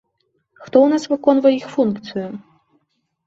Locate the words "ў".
0.81-0.87